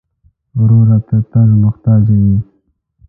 [0.61, 2.35] ورور ته تل محتاج یې.